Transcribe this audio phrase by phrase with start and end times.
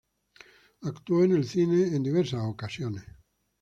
[0.81, 3.03] Actuó en el cine en diversas ocasiones.